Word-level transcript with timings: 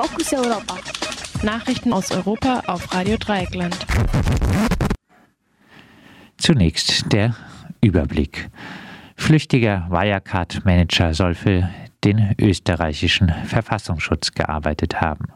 Fokus 0.00 0.32
Europa. 0.32 0.76
Nachrichten 1.42 1.92
aus 1.92 2.12
Europa 2.12 2.62
auf 2.68 2.94
Radio 2.94 3.16
Dreieckland. 3.16 3.76
Zunächst 6.36 7.12
der 7.12 7.34
Überblick. 7.80 8.48
Flüchtiger 9.16 9.88
Wirecard-Manager 9.90 11.14
soll 11.14 11.34
für 11.34 11.68
den 12.04 12.36
österreichischen 12.40 13.34
Verfassungsschutz 13.44 14.30
gearbeitet 14.30 15.00
haben. 15.00 15.32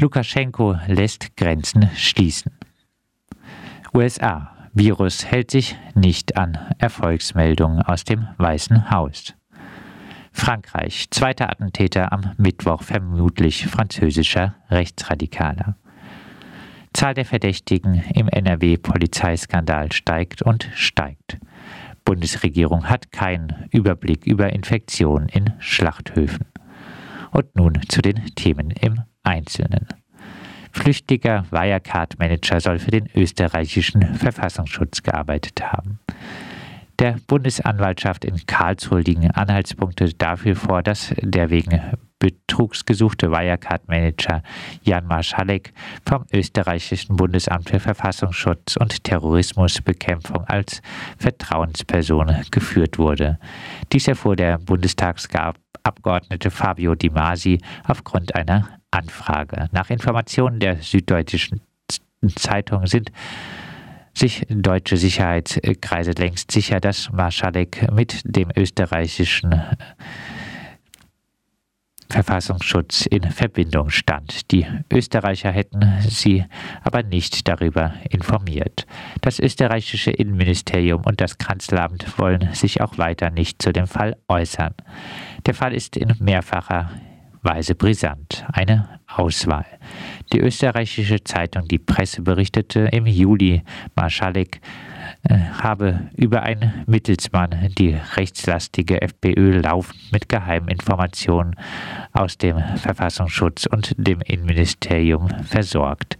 Lukaschenko 0.00 0.76
lässt 0.86 1.36
Grenzen 1.36 1.90
schließen. 1.94 2.52
USA. 3.92 4.50
Virus 4.72 5.26
hält 5.26 5.50
sich 5.50 5.76
nicht 5.94 6.38
an 6.38 6.56
Erfolgsmeldungen 6.78 7.82
aus 7.82 8.04
dem 8.04 8.28
Weißen 8.38 8.90
Haus. 8.90 9.34
Frankreich. 10.36 11.06
Zweiter 11.10 11.50
Attentäter 11.50 12.12
am 12.12 12.32
Mittwoch, 12.36 12.82
vermutlich 12.82 13.66
französischer 13.66 14.54
Rechtsradikaler. 14.70 15.76
Zahl 16.92 17.14
der 17.14 17.24
Verdächtigen 17.24 18.04
im 18.14 18.28
NRW-Polizeiskandal 18.28 19.90
steigt 19.92 20.42
und 20.42 20.68
steigt. 20.74 21.38
Bundesregierung 22.04 22.88
hat 22.88 23.10
keinen 23.10 23.66
Überblick 23.72 24.26
über 24.26 24.52
Infektionen 24.52 25.28
in 25.30 25.54
Schlachthöfen. 25.58 26.46
Und 27.32 27.56
nun 27.56 27.80
zu 27.88 28.02
den 28.02 28.26
Themen 28.36 28.70
im 28.70 29.00
Einzelnen. 29.24 29.88
Flüchtiger 30.70 31.46
Wirecard-Manager 31.50 32.60
soll 32.60 32.78
für 32.78 32.90
den 32.90 33.08
österreichischen 33.14 34.14
Verfassungsschutz 34.14 35.02
gearbeitet 35.02 35.60
haben. 35.62 35.98
Der 36.98 37.18
Bundesanwaltschaft 37.26 38.24
in 38.24 38.46
Karlsruhe 38.46 39.00
liegen 39.00 39.30
Anhaltspunkte 39.30 40.14
dafür 40.14 40.56
vor, 40.56 40.82
dass 40.82 41.12
der 41.20 41.50
wegen 41.50 41.78
Betrugs 42.18 42.86
gesuchte 42.86 43.30
Wirecard-Manager 43.30 44.42
Jan 44.82 45.06
Marschalek 45.06 45.74
vom 46.08 46.24
österreichischen 46.32 47.16
Bundesamt 47.16 47.68
für 47.68 47.80
Verfassungsschutz 47.80 48.76
und 48.76 49.04
Terrorismusbekämpfung 49.04 50.44
als 50.46 50.80
Vertrauensperson 51.18 52.34
geführt 52.50 52.98
wurde. 52.98 53.38
Dies 53.92 54.08
erfuhr 54.08 54.34
der 54.34 54.56
Bundestagsabgeordnete 54.56 56.50
Fabio 56.50 56.94
Di 56.94 57.10
Masi 57.10 57.60
aufgrund 57.86 58.34
einer 58.34 58.70
Anfrage. 58.90 59.68
Nach 59.72 59.90
Informationen 59.90 60.60
der 60.60 60.76
Süddeutschen 60.76 61.60
Zeitung 62.36 62.86
sind 62.86 63.12
sich 64.16 64.46
deutsche 64.48 64.96
Sicherheitskreise 64.96 66.12
längst 66.12 66.50
sicher, 66.50 66.80
dass 66.80 67.12
Marschalek 67.12 67.92
mit 67.92 68.22
dem 68.24 68.48
österreichischen 68.56 69.62
Verfassungsschutz 72.08 73.04
in 73.06 73.24
Verbindung 73.24 73.90
stand. 73.90 74.50
Die 74.52 74.66
Österreicher 74.90 75.50
hätten 75.50 75.84
sie 76.08 76.44
aber 76.82 77.02
nicht 77.02 77.46
darüber 77.48 77.94
informiert. 78.08 78.86
Das 79.20 79.38
österreichische 79.38 80.12
Innenministerium 80.12 81.02
und 81.04 81.20
das 81.20 81.36
Kanzleramt 81.36 82.18
wollen 82.18 82.54
sich 82.54 82.80
auch 82.80 82.96
weiter 82.96 83.30
nicht 83.30 83.60
zu 83.60 83.72
dem 83.72 83.86
Fall 83.86 84.16
äußern. 84.28 84.74
Der 85.44 85.54
Fall 85.54 85.74
ist 85.74 85.96
in 85.96 86.14
mehrfacher 86.20 86.90
Weise 87.46 87.74
brisant. 87.74 88.44
Eine 88.52 89.00
Auswahl. 89.06 89.64
Die 90.32 90.40
österreichische 90.40 91.22
Zeitung 91.22 91.68
Die 91.68 91.78
Presse 91.78 92.22
berichtete 92.22 92.80
im 92.92 93.06
Juli, 93.06 93.62
Marschalek 93.94 94.60
äh, 95.22 95.38
habe 95.62 96.08
über 96.16 96.42
einen 96.42 96.84
Mittelsmann 96.86 97.72
die 97.78 97.96
rechtslastige 98.16 99.00
FPÖ 99.00 99.60
laufend 99.60 100.12
mit 100.12 100.28
geheimen 100.28 100.68
Informationen 100.68 101.54
aus 102.12 102.36
dem 102.36 102.58
Verfassungsschutz 102.76 103.66
und 103.66 103.94
dem 103.96 104.20
Innenministerium 104.22 105.28
versorgt. 105.44 106.18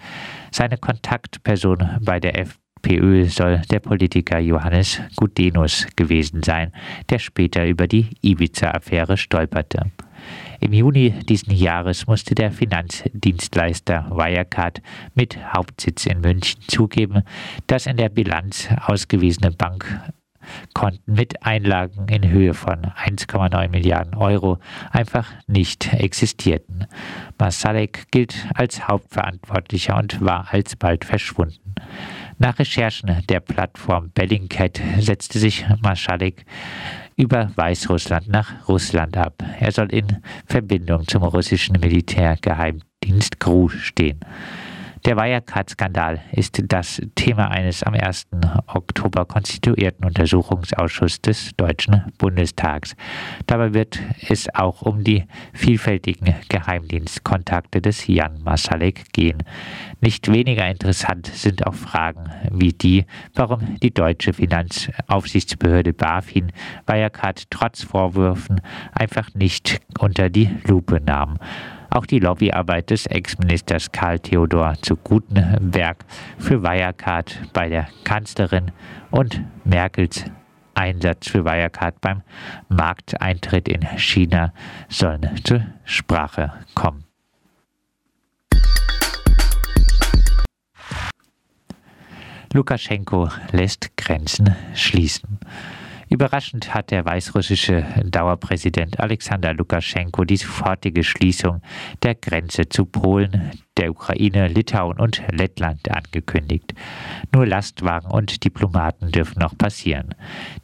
Seine 0.53 0.79
Kontaktperson 0.79 1.99
bei 2.01 2.21
der 2.21 2.39
FPÖ 2.39 3.25
soll 3.27 3.63
der 3.71 3.81
Politiker 3.81 4.39
Johannes 4.39 5.01
Gudenus 5.17 5.86
gewesen 5.97 6.42
sein, 6.45 6.73
der 7.11 7.19
später 7.19 7.67
über 7.67 7.89
die 7.89 8.11
Ibiza-Affäre 8.23 9.17
stolperte. 9.17 9.91
Im 10.61 10.73
Juni 10.73 11.11
diesen 11.11 11.53
Jahres 11.53 12.07
musste 12.07 12.35
der 12.35 12.51
Finanzdienstleister 12.51 14.11
Wirecard 14.11 14.81
mit 15.14 15.39
Hauptsitz 15.53 16.07
in 16.07 16.20
München 16.20 16.61
zugeben, 16.67 17.23
dass 17.67 17.87
in 17.87 17.97
der 17.97 18.09
Bilanz 18.09 18.69
ausgewiesene 18.86 19.51
Bankkonten 19.51 21.15
mit 21.15 21.42
Einlagen 21.45 22.09
in 22.09 22.29
Höhe 22.29 22.55
von 22.55 22.86
1,9 22.86 23.69
Milliarden 23.69 24.15
Euro 24.15 24.59
einfach 24.91 25.31
nicht 25.47 25.92
existierten. 25.92 26.86
Masalek 27.39 28.11
gilt 28.11 28.47
als 28.55 28.89
Hauptverantwortlicher 28.89 29.97
und 29.97 30.20
war 30.25 30.48
alsbald 30.51 31.05
verschwunden. 31.05 31.75
Nach 32.39 32.58
Recherchen 32.58 33.23
der 33.30 33.41
Plattform 33.41 34.11
Bellingcat 34.11 34.80
setzte 34.98 35.39
sich 35.39 35.64
Maschalek 35.80 36.45
über 37.17 37.51
Weißrussland 37.57 38.29
nach 38.29 38.69
Russland 38.69 39.17
ab. 39.17 39.42
Er 39.58 39.73
soll 39.73 39.91
in 39.91 40.19
Verbindung 40.45 41.08
zum 41.08 41.23
russischen 41.23 41.80
Militärgeheimdienst 41.80 43.41
GRU 43.41 43.70
stehen. 43.70 44.20
Der 45.06 45.17
Wirecard-Skandal 45.17 46.20
ist 46.33 46.61
das 46.67 47.00
Thema 47.14 47.48
eines 47.48 47.84
am 47.84 47.94
1. 47.94 48.27
Oktober 48.67 49.24
konstituierten 49.24 50.05
Untersuchungsausschusses 50.05 51.22
des 51.22 51.50
Deutschen 51.56 52.12
Bundestags. 52.18 52.96
Dabei 53.46 53.72
wird 53.72 54.00
es 54.28 54.52
auch 54.52 54.83
um 54.83 55.05
die 55.05 55.24
vielfältigen 55.52 56.34
Geheimdienstkontakte 56.48 57.80
des 57.80 58.08
Jan 58.08 58.42
Masalek 58.42 59.12
gehen. 59.12 59.44
Nicht 60.00 60.27
weniger 60.33 60.68
interessant 60.68 61.28
sind 61.28 61.64
auch 61.68 61.74
Fragen 61.74 62.28
wie 62.50 62.73
die, 62.73 63.06
warum 63.33 63.78
die 63.78 63.94
deutsche 63.94 64.33
Finanzaufsichtsbehörde 64.33 65.92
BaFin 65.92 66.50
Wirecard 66.84 67.48
trotz 67.50 67.84
Vorwürfen 67.84 68.61
einfach 68.90 69.33
nicht 69.34 69.78
unter 70.00 70.30
die 70.30 70.50
Lupe 70.64 71.00
nahm. 71.00 71.38
Auch 71.91 72.07
die 72.07 72.19
Lobbyarbeit 72.19 72.91
des 72.91 73.07
Ex-Ministers 73.07 73.92
Karl 73.92 74.19
Theodor 74.19 74.74
zu 74.83 74.97
Gutenberg 74.97 76.05
für 76.39 76.63
Wirecard 76.63 77.39
bei 77.52 77.69
der 77.69 77.89
Kanzlerin 78.05 78.73
und 79.11 79.42
Merkels 79.64 80.24
Einsatz 80.74 81.29
für 81.29 81.45
Wirecard 81.45 82.01
beim 82.01 82.23
Markteintritt 82.69 83.69
in 83.69 83.83
China 83.97 84.52
sollen 84.89 85.29
zur 85.42 85.63
Sprache 85.85 86.52
kommen. 86.74 87.05
Lukaschenko 92.53 93.29
lässt 93.53 93.97
Grenzen 93.97 94.55
schließen. 94.74 95.39
Überraschend 96.08 96.72
hat 96.72 96.92
der 96.92 97.05
weißrussische 97.05 97.84
Dauerpräsident 98.05 99.00
Alexander 99.00 99.52
Lukaschenko 99.52 100.24
die 100.24 100.36
sofortige 100.36 101.02
Schließung 101.02 101.62
der 102.02 102.14
Grenze 102.14 102.68
zu 102.68 102.84
Polen, 102.86 103.50
der 103.77 103.91
Ukraine, 103.91 104.48
Litauen 104.48 104.98
und 104.98 105.23
Lettland 105.31 105.91
angekündigt. 105.91 106.75
Nur 107.35 107.47
Lastwagen 107.47 108.11
und 108.11 108.45
Diplomaten 108.45 109.11
dürfen 109.11 109.41
noch 109.41 109.57
passieren. 109.57 110.14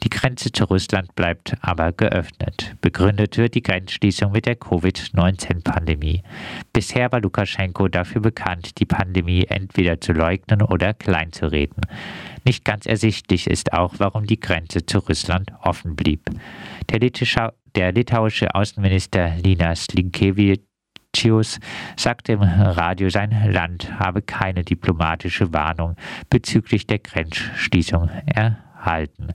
Die 0.03 0.09
Grenze 0.09 0.51
zu 0.51 0.65
Russland 0.65 1.15
bleibt 1.15 1.55
aber 1.61 1.91
geöffnet. 1.91 2.75
Begründet 2.81 3.37
wird 3.37 3.55
die 3.55 3.61
Grenzschließung 3.61 4.31
mit 4.31 4.45
der 4.45 4.55
Covid-19-Pandemie. 4.55 6.23
Bisher 6.73 7.11
war 7.11 7.21
Lukaschenko 7.21 7.87
dafür 7.87 8.21
bekannt, 8.21 8.79
die 8.79 8.85
Pandemie 8.85 9.45
entweder 9.47 10.01
zu 10.01 10.13
leugnen 10.13 10.61
oder 10.61 10.93
kleinzureden. 10.93 11.83
Nicht 12.45 12.65
ganz 12.65 12.85
ersichtlich 12.85 13.47
ist 13.47 13.73
auch, 13.73 13.95
warum 13.97 14.25
die 14.25 14.39
Grenze 14.39 14.85
zu 14.85 14.99
Russland 14.99 15.51
offen 15.61 15.95
blieb. 15.95 16.29
Der, 16.89 16.99
Litischa, 16.99 17.53
der 17.75 17.93
litauische 17.93 18.53
Außenminister 18.53 19.35
Linas 19.37 19.87
Linkevičius 21.13 21.59
sagte 21.95 22.33
im 22.33 22.41
Radio, 22.41 23.09
sein 23.09 23.51
Land 23.51 23.99
habe 23.99 24.21
keine 24.21 24.63
diplomatische 24.63 25.53
Warnung 25.53 25.95
bezüglich 26.29 26.87
der 26.87 26.99
Grenzschließung 26.99 28.09
erhalten. 28.25 29.29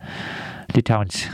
Litauens 0.75 1.29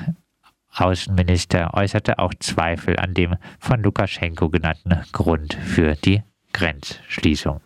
Außenminister 0.76 1.72
äußerte 1.74 2.18
auch 2.18 2.34
Zweifel 2.40 2.98
an 2.98 3.14
dem 3.14 3.36
von 3.60 3.82
Lukaschenko 3.82 4.48
genannten 4.50 5.02
Grund 5.12 5.54
für 5.54 5.94
die 5.94 6.22
Grenzschließung. 6.52 7.60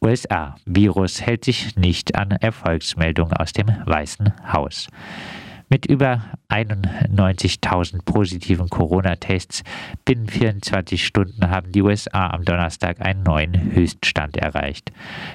USA. 0.00 0.56
Virus 0.66 1.22
hält 1.22 1.44
sich 1.44 1.76
nicht 1.76 2.14
an 2.14 2.30
Erfolgsmeldungen 2.32 3.34
aus 3.34 3.52
dem 3.52 3.68
Weißen 3.86 4.52
Haus. 4.52 4.88
Mit 5.68 5.86
über 5.86 6.22
91.000 6.50 8.04
positiven 8.04 8.68
Corona-Tests 8.68 9.62
binnen 10.04 10.28
24 10.28 11.04
Stunden 11.04 11.50
haben 11.50 11.72
die 11.72 11.82
USA 11.82 12.30
am 12.30 12.44
Donnerstag 12.44 13.00
einen 13.00 13.22
neuen 13.22 13.72
Höchststand 13.72 14.36
erreicht. 14.36 14.92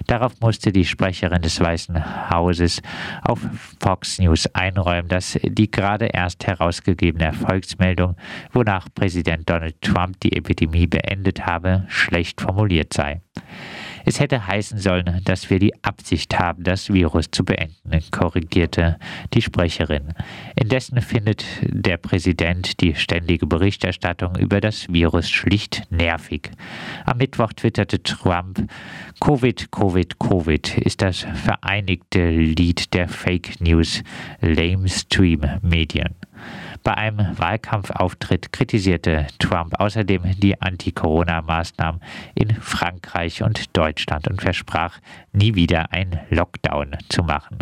Darauf 0.07 0.39
musste 0.39 0.71
die 0.71 0.85
Sprecherin 0.85 1.41
des 1.41 1.59
Weißen 1.59 2.29
Hauses 2.29 2.81
auf 3.23 3.39
Fox 3.81 4.19
News 4.19 4.47
einräumen, 4.53 5.09
dass 5.09 5.39
die 5.43 5.71
gerade 5.71 6.05
erst 6.05 6.45
herausgegebene 6.45 7.25
Erfolgsmeldung, 7.25 8.15
wonach 8.53 8.87
Präsident 8.93 9.49
Donald 9.49 9.81
Trump 9.81 10.19
die 10.21 10.37
Epidemie 10.37 10.87
beendet 10.87 11.45
habe, 11.45 11.85
schlecht 11.87 12.39
formuliert 12.39 12.93
sei. 12.93 13.21
Es 14.05 14.19
hätte 14.19 14.47
heißen 14.47 14.79
sollen, 14.79 15.21
dass 15.25 15.49
wir 15.49 15.59
die 15.59 15.73
Absicht 15.83 16.37
haben, 16.39 16.63
das 16.63 16.91
Virus 16.91 17.31
zu 17.31 17.43
beenden, 17.43 18.03
korrigierte 18.11 18.97
die 19.33 19.41
Sprecherin. 19.41 20.13
Indessen 20.55 21.01
findet 21.01 21.45
der 21.61 21.97
Präsident 21.97 22.81
die 22.81 22.95
ständige 22.95 23.45
Berichterstattung 23.47 24.35
über 24.37 24.61
das 24.61 24.87
Virus 24.89 25.29
schlicht 25.29 25.83
nervig. 25.89 26.51
Am 27.05 27.17
Mittwoch 27.17 27.53
twitterte 27.53 28.01
Trump, 28.01 28.69
Covid, 29.19 29.71
Covid, 29.71 30.19
Covid 30.19 30.77
ist 30.77 31.01
das 31.01 31.25
vereinigte 31.33 32.29
Lied 32.29 32.93
der 32.93 33.07
Fake 33.07 33.59
News 33.61 34.03
Lamestream 34.41 35.41
Medien. 35.61 36.15
Bei 36.83 36.95
einem 36.95 37.37
Wahlkampfauftritt 37.37 38.53
kritisierte 38.53 39.27
Trump 39.37 39.79
außerdem 39.79 40.23
die 40.39 40.59
Anti-Corona-Maßnahmen 40.61 42.01
in 42.35 42.55
Frankreich 42.55 43.43
und 43.43 43.75
Deutschland 43.75 44.27
und 44.27 44.41
versprach, 44.41 44.99
nie 45.33 45.55
wieder 45.55 45.91
einen 45.91 46.19
Lockdown 46.29 46.97
zu 47.09 47.23
machen. 47.23 47.57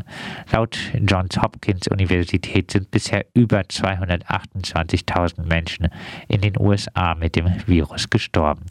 Laut 0.51 0.77
Johns 1.07 1.41
Hopkins 1.41 1.87
Universität 1.87 2.71
sind 2.71 2.91
bisher 2.91 3.25
über 3.33 3.61
228.000 3.61 5.43
Menschen 5.43 5.89
in 6.27 6.41
den 6.41 6.59
USA 6.59 7.15
mit 7.15 7.35
dem 7.35 7.47
Virus 7.65 8.09
gestorben. 8.09 8.65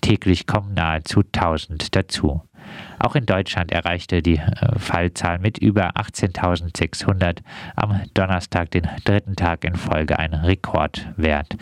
Täglich 0.00 0.46
kommen 0.46 0.74
nahezu 0.74 1.20
1000 1.20 1.94
dazu. 1.94 2.42
Auch 3.02 3.16
in 3.16 3.26
Deutschland 3.26 3.72
erreichte 3.72 4.22
die 4.22 4.36
äh, 4.36 4.78
Fallzahl 4.78 5.40
mit 5.40 5.58
über 5.58 5.96
18.600 5.96 7.38
am 7.74 8.00
Donnerstag, 8.14 8.70
den 8.70 8.88
dritten 9.04 9.34
Tag 9.34 9.64
in 9.64 9.74
Folge, 9.74 10.20
ein 10.20 10.32
Rekordwert. 10.32 11.56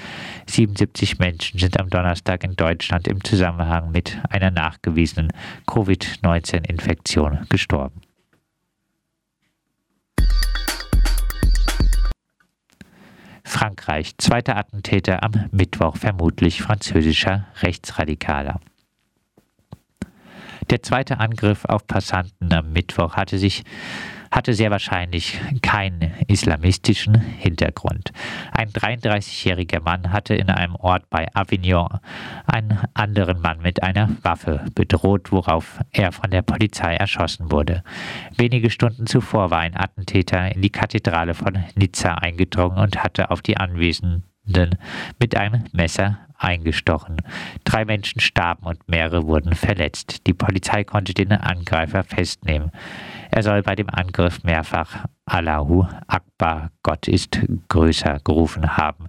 77 0.47 1.19
Menschen 1.19 1.59
sind 1.59 1.81
am 1.81 1.89
Donnerstag 1.89 2.45
in 2.45 2.57
Deutschland 2.57 3.09
im 3.09 3.25
Zusammenhang 3.25 3.91
mit 3.91 4.19
einer 4.29 4.51
nachgewiesenen 4.51 5.33
Covid-19-Infektion 5.67 7.47
gestorben. 7.49 8.03
Frankreich, 13.45 14.13
zweiter 14.19 14.59
Attentäter 14.59 15.23
am 15.25 15.33
Mittwoch, 15.53 15.97
vermutlich 15.97 16.61
französischer 16.61 17.47
Rechtsradikaler. 17.63 18.61
Der 20.70 20.82
zweite 20.82 21.19
Angriff 21.19 21.64
auf 21.64 21.87
Passanten 21.88 22.52
am 22.52 22.72
Mittwoch 22.72 23.17
hatte 23.17 23.38
sich 23.38 23.64
hatte 24.31 24.55
sehr 24.55 24.70
wahrscheinlich 24.70 25.40
keinen 25.61 26.12
islamistischen 26.28 27.17
Hintergrund. 27.20 28.12
Ein 28.52 28.70
33-jähriger 28.70 29.81
Mann 29.81 30.12
hatte 30.12 30.37
in 30.37 30.50
einem 30.50 30.76
Ort 30.76 31.11
bei 31.11 31.26
Avignon 31.34 31.99
einen 32.46 32.78
anderen 32.94 33.40
Mann 33.40 33.61
mit 33.61 33.82
einer 33.82 34.11
Waffe 34.22 34.64
bedroht, 34.76 35.32
worauf 35.32 35.81
er 35.90 36.12
von 36.12 36.31
der 36.31 36.43
Polizei 36.43 36.94
erschossen 36.94 37.50
wurde. 37.50 37.82
Wenige 38.37 38.70
Stunden 38.70 39.08
zuvor 39.08 39.50
war 39.50 39.58
ein 39.58 39.76
Attentäter 39.76 40.55
in 40.55 40.62
die 40.62 40.70
Kathedrale 40.70 41.34
von 41.34 41.58
Nizza 41.75 42.14
eingedrungen 42.14 42.78
und 42.78 43.02
hatte 43.02 43.32
auf 43.32 43.43
die 43.43 43.56
Anwesenden 43.56 44.78
mit 45.19 45.37
einem 45.37 45.64
Messer 45.72 46.19
eingestochen. 46.43 47.19
Drei 47.65 47.85
Menschen 47.85 48.21
starben 48.21 48.67
und 48.67 48.89
mehrere 48.89 49.27
wurden 49.27 49.55
verletzt. 49.55 50.27
Die 50.27 50.35
Polizei 50.35 50.85
konnte 50.85 51.15
den 51.15 51.33
Angreifer 51.33 52.03
festnehmen. 52.03 52.71
Er 53.31 53.43
soll 53.43 53.63
bei 53.63 53.75
dem 53.75 53.91
Angriff 53.91 54.43
mehrfach 54.43 55.05
Allahu 55.32 55.87
Akbar, 56.09 56.73
Gott 56.82 57.06
ist 57.06 57.38
größer, 57.69 58.19
gerufen 58.25 58.77
haben. 58.77 59.06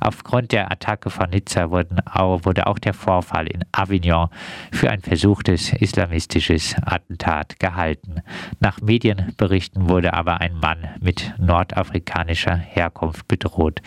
Aufgrund 0.00 0.50
der 0.50 0.72
Attacke 0.72 1.10
von 1.10 1.30
Nizza 1.30 1.70
wurde 1.70 2.66
auch 2.66 2.80
der 2.80 2.92
Vorfall 2.92 3.46
in 3.46 3.64
Avignon 3.70 4.30
für 4.72 4.90
ein 4.90 5.00
versuchtes 5.00 5.72
islamistisches 5.74 6.74
Attentat 6.84 7.60
gehalten. 7.60 8.22
Nach 8.58 8.80
Medienberichten 8.80 9.88
wurde 9.88 10.12
aber 10.14 10.40
ein 10.40 10.54
Mann 10.54 10.88
mit 11.00 11.34
nordafrikanischer 11.38 12.56
Herkunft 12.56 13.28
bedroht. 13.28 13.80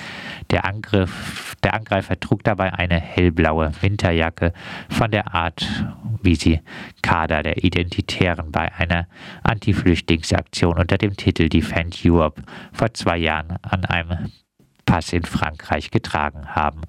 Der, 0.52 0.64
Angriff, 0.64 1.56
der 1.64 1.74
Angreifer 1.74 2.18
trug 2.18 2.46
dabei 2.46 2.74
eine 2.74 3.02
hellblaue 3.02 3.74
Winterjacke 3.82 4.54
von 4.88 5.12
der 5.12 5.34
Art, 5.34 5.68
wie 6.22 6.36
sie 6.36 6.62
Kader 7.02 7.44
der 7.44 7.62
Identitären 7.66 8.52
bei 8.54 8.74
einer 8.74 9.08
Anti-Flüchtlingsaktion 9.44 10.78
unter 10.78 10.98
dem 10.98 11.18
Titel 11.18 11.50
Defend 11.74 12.00
Europe 12.06 12.44
vor 12.72 12.94
zwei 12.94 13.18
Jahren 13.18 13.58
an 13.64 13.86
einem 13.86 14.32
Pass 14.86 15.12
in 15.12 15.24
Frankreich 15.24 15.90
getragen 15.90 16.56
haben. 16.56 16.82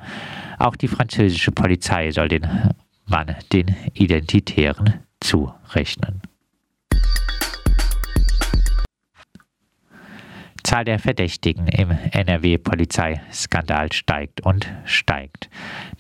Auch 0.58 0.76
die 0.76 0.88
französische 0.88 1.52
Polizei 1.52 2.10
soll 2.10 2.28
den 2.28 2.46
Mann 3.06 3.34
den 3.52 3.75
Identitären 3.94 5.00
zurechnen. 5.20 6.20
Zahl 10.75 10.85
der 10.85 10.99
Verdächtigen 10.99 11.69
im 11.69 11.93
NRW-Polizeiskandal 12.11 13.93
steigt 13.93 14.41
und 14.41 14.69
steigt. 14.85 15.49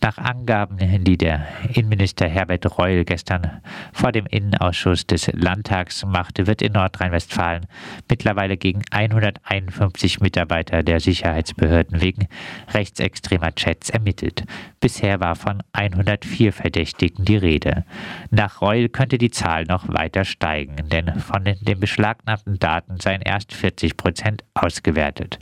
Nach 0.00 0.18
Angaben, 0.18 0.78
die 1.04 1.16
der 1.16 1.46
Innenminister 1.72 2.26
Herbert 2.26 2.76
Reul 2.76 3.04
gestern 3.04 3.62
vor 3.92 4.10
dem 4.10 4.26
Innenausschuss 4.26 5.06
des 5.06 5.30
Landtags 5.32 6.04
machte, 6.04 6.48
wird 6.48 6.60
in 6.60 6.72
Nordrhein-Westfalen 6.72 7.66
mittlerweile 8.10 8.56
gegen 8.56 8.82
151 8.90 10.18
Mitarbeiter 10.18 10.82
der 10.82 10.98
Sicherheitsbehörden 10.98 12.00
wegen 12.00 12.26
rechtsextremer 12.72 13.54
Chats 13.54 13.90
ermittelt. 13.90 14.42
Bisher 14.80 15.20
war 15.20 15.36
von 15.36 15.62
104 15.72 16.52
Verdächtigen 16.52 17.24
die 17.24 17.36
Rede. 17.36 17.84
Nach 18.30 18.60
Reul 18.60 18.88
könnte 18.88 19.18
die 19.18 19.30
Zahl 19.30 19.66
noch 19.66 19.88
weiter 19.88 20.24
steigen, 20.24 20.88
denn 20.88 21.20
von 21.20 21.44
den 21.44 21.78
beschlagnahmten 21.78 22.58
Daten 22.58 22.98
seien 22.98 23.22
erst 23.22 23.54
40 23.54 23.96
Prozent 23.96 24.42
ausgewertet. 24.64 25.38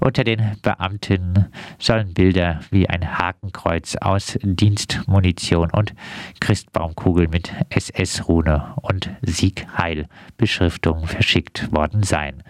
Unter 0.00 0.24
den 0.24 0.56
Beamten 0.62 1.46
sollen 1.78 2.12
Bilder 2.14 2.60
wie 2.70 2.88
ein 2.88 3.18
Hakenkreuz 3.18 3.96
aus 3.96 4.38
Dienstmunition 4.42 5.70
und 5.70 5.94
Christbaumkugel 6.40 7.28
mit 7.28 7.52
SS-Rune 7.70 8.74
und 8.82 9.10
Sieg-Heil-Beschriftungen 9.22 11.06
verschickt 11.06 11.72
worden 11.72 12.02
sein. 12.02 12.42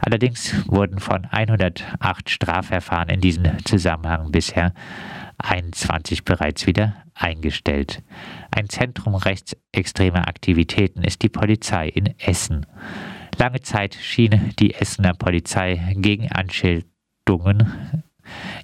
Allerdings 0.00 0.54
wurden 0.66 0.98
von 0.98 1.26
108 1.26 2.30
Strafverfahren 2.30 3.10
in 3.10 3.20
diesem 3.20 3.44
Zusammenhang 3.64 4.32
bisher 4.32 4.72
21 5.38 6.24
bereits 6.24 6.66
wieder 6.66 6.94
eingestellt. 7.14 8.02
Ein 8.50 8.68
Zentrum 8.68 9.14
rechtsextremer 9.14 10.28
Aktivitäten 10.28 11.02
ist 11.02 11.22
die 11.22 11.28
Polizei 11.28 11.88
in 11.88 12.18
Essen. 12.18 12.66
Lange 13.38 13.60
Zeit 13.60 13.94
schien 13.94 14.54
die 14.58 14.74
Essener 14.74 15.12
Polizei 15.14 15.94
gegen 15.96 16.30
Anschildungen 16.32 18.02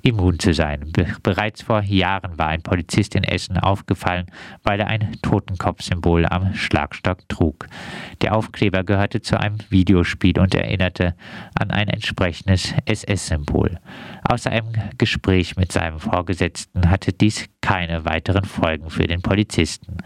immun 0.02 0.38
zu 0.38 0.52
sein. 0.54 0.90
Be 0.92 1.06
bereits 1.22 1.62
vor 1.62 1.82
Jahren 1.82 2.38
war 2.38 2.48
ein 2.48 2.62
Polizist 2.62 3.14
in 3.14 3.24
Essen 3.24 3.58
aufgefallen, 3.58 4.26
weil 4.62 4.80
er 4.80 4.88
ein 4.88 5.16
Totenkopfsymbol 5.22 6.26
am 6.26 6.54
Schlagstock 6.54 7.28
trug. 7.28 7.66
Der 8.20 8.34
Aufkleber 8.34 8.82
gehörte 8.84 9.20
zu 9.20 9.38
einem 9.38 9.58
Videospiel 9.70 10.38
und 10.38 10.54
erinnerte 10.54 11.14
an 11.54 11.70
ein 11.70 11.88
entsprechendes 11.88 12.74
SS-Symbol. 12.86 13.78
Außer 14.24 14.50
einem 14.50 14.72
Gespräch 14.98 15.56
mit 15.56 15.72
seinem 15.72 15.98
Vorgesetzten 15.98 16.90
hatte 16.90 17.12
dies 17.12 17.48
keine 17.62 18.04
weiteren 18.04 18.44
Folgen 18.44 18.90
für 18.90 19.06
den 19.06 19.22
Polizisten. 19.22 19.96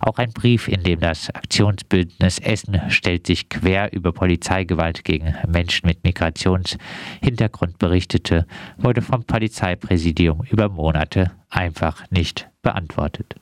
Auch 0.00 0.18
ein 0.18 0.32
Brief, 0.32 0.68
in 0.68 0.82
dem 0.82 1.00
das 1.00 1.30
Aktionsbündnis 1.30 2.38
Essen 2.40 2.82
stellt 2.90 3.26
sich 3.26 3.48
quer 3.48 3.92
über 3.94 4.12
Polizeigewalt 4.12 5.04
gegen 5.04 5.34
Menschen 5.48 5.86
mit 5.86 6.04
Migrationshintergrund 6.04 7.78
berichtete, 7.78 8.46
wurde 8.76 9.00
vom 9.00 9.24
Polizeipräsidium 9.24 10.42
über 10.50 10.68
Monate 10.68 11.30
einfach 11.48 12.10
nicht 12.10 12.50
beantwortet. 12.60 13.36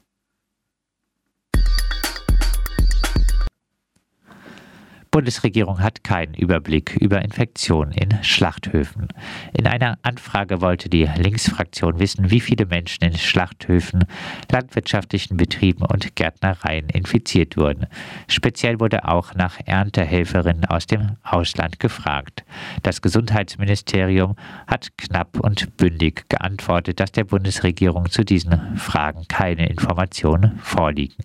Bundesregierung 5.13 5.81
hat 5.81 6.05
keinen 6.05 6.33
Überblick 6.33 6.97
über 6.97 7.21
Infektionen 7.21 7.93
in 7.93 8.25
Schlachthöfen. 8.25 9.09
In 9.53 9.67
einer 9.67 9.99
Anfrage 10.01 10.63
wollte 10.63 10.89
die 10.89 11.05
Linksfraktion 11.05 12.01
wissen, 12.01 12.31
wie 12.31 12.41
viele 12.41 12.65
Menschen 12.65 13.05
in 13.05 13.19
Schlachthöfen, 13.19 14.07
landwirtschaftlichen 14.51 15.37
Betrieben 15.37 15.85
und 15.85 16.17
Gärtnereien 16.17 16.89
infiziert 16.89 17.59
wurden. 17.59 17.89
Speziell 18.27 18.81
wurde 18.81 19.07
auch 19.07 19.35
nach 19.35 19.59
Erntehelferinnen 19.67 20.65
aus 20.65 20.87
dem 20.87 21.17
Ausland 21.23 21.79
gefragt. 21.79 22.43
Das 22.83 23.03
Gesundheitsministerium 23.03 24.37
hat 24.67 24.97
knapp 24.97 25.39
und 25.39 25.77
bündig 25.77 26.25
geantwortet, 26.31 27.01
dass 27.01 27.13
der 27.13 27.25
Bundesregierung 27.25 28.11
zu 28.11 28.25
diesen 28.25 28.79
Fragen 28.79 29.27
keine 29.29 29.69
Informationen 29.69 30.59
vorliegen. 30.61 31.23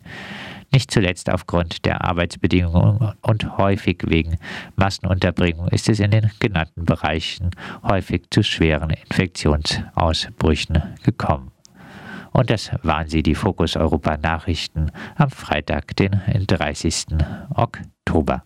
Nicht 0.71 0.91
zuletzt 0.91 1.29
aufgrund 1.29 1.85
der 1.85 2.03
Arbeitsbedingungen 2.03 3.13
und 3.21 3.57
häufig 3.57 3.99
wegen 4.05 4.37
Massenunterbringung 4.75 5.69
ist 5.69 5.89
es 5.89 5.99
in 5.99 6.11
den 6.11 6.31
genannten 6.39 6.85
Bereichen 6.85 7.51
häufig 7.83 8.23
zu 8.29 8.43
schweren 8.43 8.89
Infektionsausbrüchen 8.89 10.95
gekommen. 11.03 11.51
Und 12.33 12.49
das 12.49 12.71
waren 12.83 13.07
sie, 13.07 13.23
die 13.23 13.35
Fokus 13.35 13.75
Europa 13.75 14.17
Nachrichten 14.17 14.91
am 15.15 15.31
Freitag, 15.31 15.95
den 15.95 16.21
30. 16.45 17.05
Oktober. 17.49 18.43